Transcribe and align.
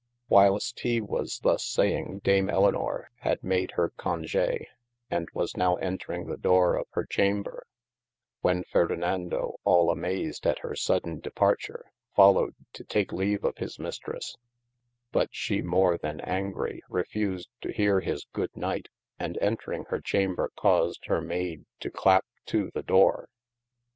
Whilest 0.29 0.79
hee 0.79 0.99
was 0.99 1.37
thus 1.43 1.63
saying 1.63 2.21
dame 2.23 2.47
Elynor 2.47 3.09
had 3.19 3.43
made 3.43 3.73
hir 3.75 3.89
Congey, 3.99 4.65
and 5.11 5.29
was 5.35 5.55
now 5.55 5.75
entring 5.75 6.25
the 6.25 6.37
doore 6.37 6.75
of 6.75 6.87
hir 6.95 7.05
chamber 7.05 7.67
when 8.39 8.63
Ferdinando 8.63 9.59
al 9.63 9.91
amazed 9.91 10.47
at 10.47 10.57
hir 10.61 10.73
sodeyne 10.73 11.21
departure 11.21 11.91
followed 12.15 12.55
to 12.73 12.83
take 12.83 13.11
leave 13.11 13.43
of 13.43 13.57
his 13.59 13.77
Mistresse: 13.77 14.37
but 15.11 15.29
she 15.31 15.61
more 15.61 15.99
then 15.99 16.19
angrie, 16.21 16.81
refused 16.89 17.49
to 17.61 17.71
heare 17.71 17.99
his 17.99 18.25
good 18.33 18.57
night, 18.57 18.87
and 19.19 19.37
entring 19.37 19.85
hir 19.91 20.01
chamber 20.01 20.51
caused 20.57 21.05
hir 21.05 21.21
mayde 21.21 21.63
to 21.79 21.91
clappe 21.91 22.25
to 22.47 22.71
the 22.73 22.81
doore. 22.81 23.27